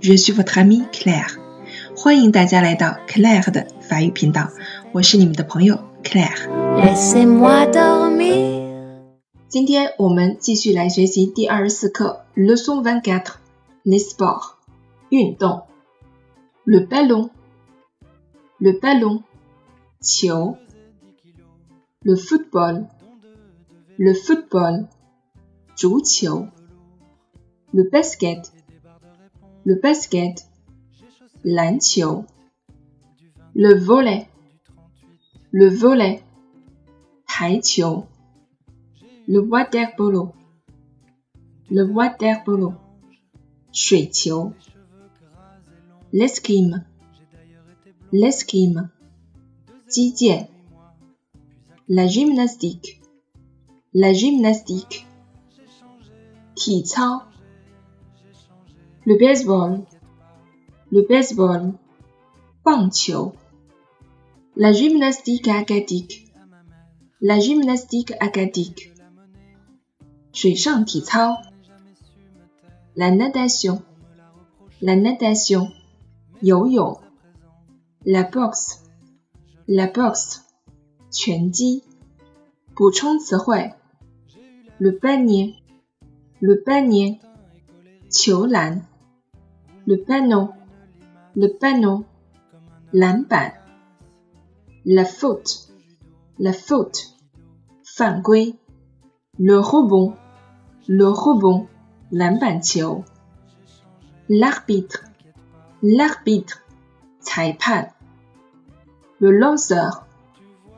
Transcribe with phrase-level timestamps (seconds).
[0.00, 1.36] Je suis votre amie Claire.
[1.96, 4.50] 欢迎大家来到 Claire 的法语频道，
[4.92, 6.48] 我是你们的朋友 Claire。
[9.48, 14.52] 今天我们继续来学习第二十四课，leçon vingt-quatre，les sports，
[15.08, 15.64] 运动。
[16.64, 19.22] le ballon，le ballon，
[20.00, 20.56] 球。
[22.02, 24.86] le football，le football，
[25.74, 26.48] 足球。
[27.72, 28.50] le basket，le basket，
[29.65, 30.47] le basket,
[33.53, 34.27] le volet,
[35.51, 36.21] le volet,
[39.27, 40.33] le waterpolo,
[41.71, 42.73] le waterpolo,
[46.13, 46.85] l'escrime,
[48.11, 48.89] l'escrime,
[51.87, 53.01] la gymnastique,
[53.93, 55.07] la gymnastique,
[59.04, 59.84] le baseball,
[60.90, 61.74] le baseball,
[62.62, 63.34] 棒球
[64.56, 66.32] la gymnastique aquatique,
[67.20, 68.92] la gymnastique aquatique,
[70.32, 71.36] 水上体操，
[72.94, 75.72] la natation，la natation，
[76.40, 77.00] 游泳，
[78.04, 80.40] la boxe，la boxe，
[81.10, 81.84] 拳击。
[82.74, 83.74] 补充词汇，
[84.78, 87.18] le panier，le panier，
[88.08, 88.86] 球篮
[89.87, 90.49] le panneau,
[91.35, 92.05] le panneau,
[92.91, 93.51] l'anban,
[94.85, 95.69] la faute,
[96.39, 97.15] la faute,
[97.83, 98.57] fangui,
[99.37, 100.15] le rebond,
[100.87, 101.67] le rebond,
[102.11, 103.03] l'anbanqiu,
[104.27, 105.03] l'arbitre,
[105.83, 106.63] l'arbitre,
[107.23, 107.85] taipan,
[109.19, 110.07] le lanceur,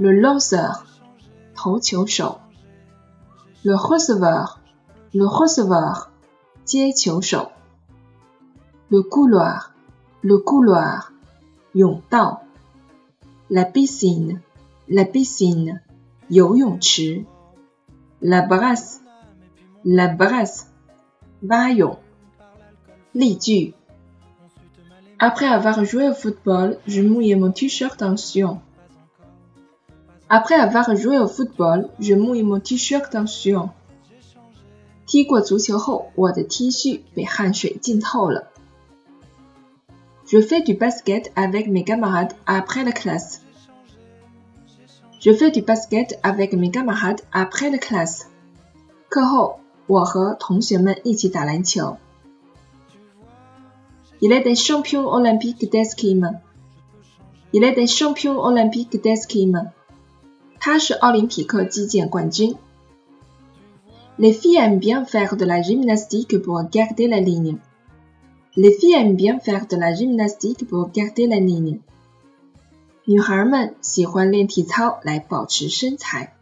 [0.00, 0.84] le lanceur,
[2.06, 2.34] shou,
[3.64, 4.60] le receveur,
[5.14, 6.10] le receveur,
[7.22, 7.55] shou
[8.90, 9.72] le couloir,
[10.22, 11.12] le couloir,
[13.50, 14.40] la piscine,
[14.88, 15.82] la piscine,
[18.22, 19.00] la brasse,
[19.84, 20.70] la brasse,
[21.42, 21.98] baillon.
[25.18, 28.62] Après avoir joué au football, je mouillais mon t-shirt en suant.
[30.28, 33.72] Après avoir joué au football, je mouillais mon t-shirt en suant.
[40.27, 43.41] Je fais du basket avec mes camarades après la classe.
[45.19, 48.27] Je fais du basket avec mes camarades après la classe.
[49.09, 51.97] 课后我和同学们一起打篮球。
[54.21, 56.39] Il est des champions olympiques d'escrime.
[57.51, 59.71] Il est des champions olympiques d'escrime.
[60.59, 62.55] 他是奥林匹克击剑冠军。
[64.17, 67.57] Les filles aiment bien faire de la gymnastique pour garder la ligne.
[68.55, 71.79] Les filles aiment bien faire de la gymnastique pour garder la ligne.
[73.05, 76.34] 女孩们喜欢练体操来保持身材。